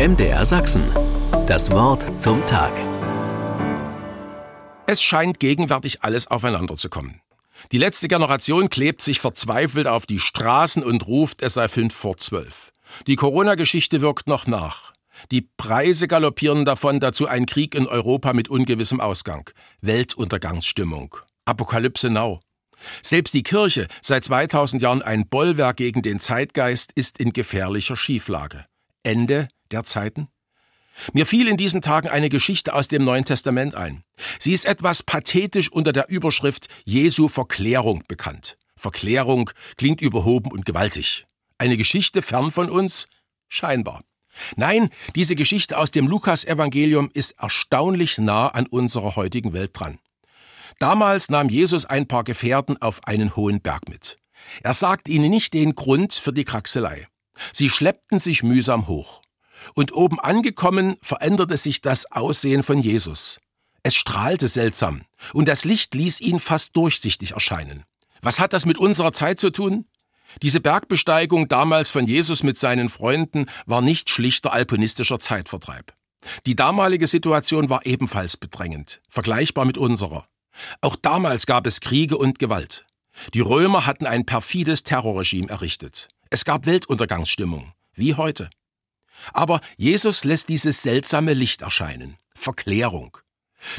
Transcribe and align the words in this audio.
MDR 0.00 0.46
Sachsen. 0.46 0.82
Das 1.46 1.70
Wort 1.72 2.22
zum 2.22 2.46
Tag. 2.46 2.72
Es 4.86 5.02
scheint 5.02 5.38
gegenwärtig 5.38 6.02
alles 6.02 6.26
aufeinander 6.26 6.76
zu 6.76 6.88
kommen. 6.88 7.20
Die 7.70 7.76
letzte 7.76 8.08
Generation 8.08 8.70
klebt 8.70 9.02
sich 9.02 9.20
verzweifelt 9.20 9.86
auf 9.86 10.06
die 10.06 10.18
Straßen 10.18 10.82
und 10.82 11.06
ruft, 11.06 11.42
es 11.42 11.52
sei 11.52 11.68
fünf 11.68 11.94
vor 11.94 12.16
zwölf. 12.16 12.72
Die 13.06 13.16
Corona-Geschichte 13.16 14.00
wirkt 14.00 14.26
noch 14.26 14.46
nach. 14.46 14.94
Die 15.30 15.42
Preise 15.58 16.08
galoppieren 16.08 16.64
davon, 16.64 16.98
dazu 16.98 17.26
ein 17.26 17.44
Krieg 17.44 17.74
in 17.74 17.86
Europa 17.86 18.32
mit 18.32 18.48
ungewissem 18.48 19.02
Ausgang. 19.02 19.50
Weltuntergangsstimmung. 19.82 21.14
Apokalypse 21.44 22.08
now. 22.08 22.40
Selbst 23.02 23.34
die 23.34 23.42
Kirche, 23.42 23.86
seit 24.00 24.24
2000 24.24 24.80
Jahren 24.80 25.02
ein 25.02 25.28
Bollwerk 25.28 25.76
gegen 25.76 26.00
den 26.00 26.20
Zeitgeist, 26.20 26.90
ist 26.94 27.20
in 27.20 27.34
gefährlicher 27.34 27.96
Schieflage. 27.96 28.64
Ende 29.02 29.48
der 29.72 29.84
Zeiten? 29.84 30.28
Mir 31.12 31.26
fiel 31.26 31.48
in 31.48 31.56
diesen 31.56 31.82
Tagen 31.82 32.08
eine 32.08 32.28
Geschichte 32.28 32.74
aus 32.74 32.88
dem 32.88 33.04
Neuen 33.04 33.24
Testament 33.24 33.74
ein. 33.74 34.04
Sie 34.38 34.52
ist 34.52 34.66
etwas 34.66 35.02
pathetisch 35.02 35.70
unter 35.70 35.92
der 35.92 36.08
Überschrift 36.08 36.68
Jesu 36.84 37.28
Verklärung 37.28 38.02
bekannt. 38.06 38.58
Verklärung 38.76 39.50
klingt 39.76 40.00
überhoben 40.00 40.52
und 40.52 40.64
gewaltig. 40.64 41.26
Eine 41.58 41.76
Geschichte 41.76 42.22
fern 42.22 42.50
von 42.50 42.70
uns? 42.70 43.08
Scheinbar. 43.48 44.02
Nein, 44.56 44.90
diese 45.14 45.34
Geschichte 45.34 45.76
aus 45.76 45.90
dem 45.90 46.06
Lukas-Evangelium 46.06 47.10
ist 47.12 47.32
erstaunlich 47.32 48.18
nah 48.18 48.48
an 48.48 48.66
unserer 48.66 49.16
heutigen 49.16 49.52
Welt 49.52 49.72
dran. 49.74 49.98
Damals 50.78 51.28
nahm 51.28 51.48
Jesus 51.48 51.84
ein 51.84 52.06
paar 52.06 52.24
Gefährten 52.24 52.80
auf 52.80 53.06
einen 53.06 53.36
hohen 53.36 53.60
Berg 53.60 53.88
mit. 53.88 54.16
Er 54.62 54.72
sagt 54.72 55.08
ihnen 55.08 55.30
nicht 55.30 55.52
den 55.52 55.74
Grund 55.74 56.14
für 56.14 56.32
die 56.32 56.44
Kraxelei. 56.44 57.06
Sie 57.52 57.68
schleppten 57.68 58.18
sich 58.18 58.42
mühsam 58.42 58.88
hoch. 58.88 59.20
Und 59.74 59.92
oben 59.92 60.18
angekommen 60.18 60.96
veränderte 61.02 61.56
sich 61.56 61.80
das 61.82 62.10
Aussehen 62.10 62.62
von 62.62 62.78
Jesus. 62.78 63.40
Es 63.82 63.94
strahlte 63.94 64.48
seltsam, 64.48 65.02
und 65.32 65.48
das 65.48 65.64
Licht 65.64 65.94
ließ 65.94 66.20
ihn 66.20 66.40
fast 66.40 66.76
durchsichtig 66.76 67.32
erscheinen. 67.32 67.84
Was 68.20 68.38
hat 68.38 68.52
das 68.52 68.66
mit 68.66 68.78
unserer 68.78 69.12
Zeit 69.12 69.40
zu 69.40 69.50
tun? 69.50 69.86
Diese 70.42 70.60
Bergbesteigung 70.60 71.48
damals 71.48 71.90
von 71.90 72.06
Jesus 72.06 72.42
mit 72.42 72.58
seinen 72.58 72.88
Freunden 72.88 73.46
war 73.66 73.80
nicht 73.80 74.10
schlichter 74.10 74.52
alpinistischer 74.52 75.18
Zeitvertreib. 75.18 75.92
Die 76.46 76.54
damalige 76.54 77.06
Situation 77.06 77.70
war 77.70 77.86
ebenfalls 77.86 78.36
bedrängend, 78.36 79.00
vergleichbar 79.08 79.64
mit 79.64 79.78
unserer. 79.78 80.26
Auch 80.82 80.96
damals 80.96 81.46
gab 81.46 81.66
es 81.66 81.80
Kriege 81.80 82.18
und 82.18 82.38
Gewalt. 82.38 82.84
Die 83.34 83.40
Römer 83.40 83.86
hatten 83.86 84.06
ein 84.06 84.26
perfides 84.26 84.82
Terrorregime 84.84 85.48
errichtet. 85.48 86.08
Es 86.28 86.44
gab 86.44 86.66
Weltuntergangsstimmung, 86.66 87.72
wie 87.94 88.14
heute. 88.14 88.50
Aber 89.32 89.60
Jesus 89.76 90.24
lässt 90.24 90.48
dieses 90.48 90.82
seltsame 90.82 91.34
Licht 91.34 91.62
erscheinen. 91.62 92.16
Verklärung. 92.34 93.18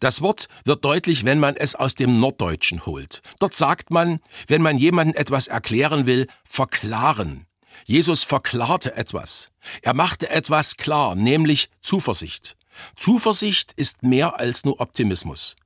Das 0.00 0.22
Wort 0.22 0.48
wird 0.64 0.84
deutlich, 0.84 1.24
wenn 1.24 1.38
man 1.38 1.56
es 1.56 1.74
aus 1.74 1.94
dem 1.94 2.18
Norddeutschen 2.18 2.86
holt. 2.86 3.20
Dort 3.38 3.54
sagt 3.54 3.90
man, 3.90 4.20
wenn 4.46 4.62
man 4.62 4.78
jemandem 4.78 5.20
etwas 5.20 5.48
erklären 5.48 6.06
will, 6.06 6.26
verklaren. 6.44 7.46
Jesus 7.84 8.22
verklarte 8.22 8.96
etwas. 8.96 9.50
Er 9.82 9.94
machte 9.94 10.30
etwas 10.30 10.76
klar, 10.76 11.14
nämlich 11.14 11.68
Zuversicht. 11.82 12.56
Zuversicht 12.96 13.72
ist 13.72 14.02
mehr 14.02 14.38
als 14.38 14.64
nur 14.64 14.80
Optimismus. 14.80 15.56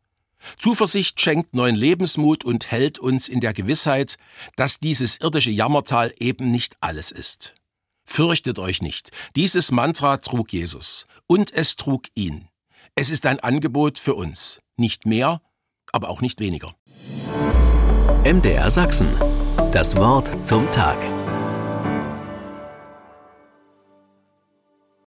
Zuversicht 0.59 1.21
schenkt 1.21 1.55
neuen 1.55 1.77
Lebensmut 1.77 2.45
und 2.45 2.71
hält 2.71 2.99
uns 2.99 3.29
in 3.29 3.41
der 3.41 3.53
Gewissheit, 3.53 4.17
dass 4.57 4.81
dieses 4.81 5.19
irdische 5.19 5.51
Jammertal 5.51 6.13
eben 6.19 6.51
nicht 6.51 6.77
alles 6.81 7.11
ist. 7.11 7.55
Fürchtet 8.13 8.59
euch 8.59 8.83
nicht. 8.83 9.11
Dieses 9.37 9.71
Mantra 9.71 10.17
trug 10.17 10.53
Jesus. 10.53 11.07
Und 11.29 11.53
es 11.53 11.77
trug 11.77 12.07
ihn. 12.17 12.49
Es 12.97 13.09
ist 13.09 13.25
ein 13.25 13.39
Angebot 13.39 14.01
für 14.01 14.15
uns. 14.15 14.61
Nicht 14.77 15.07
mehr, 15.07 15.41
aber 15.93 16.09
auch 16.09 16.21
nicht 16.21 16.41
weniger. 16.41 16.75
MDR 18.25 18.71
Sachsen. 18.73 19.09
Das 19.71 19.97
Wort 19.97 20.45
zum 20.45 20.69
Tag. 20.73 20.99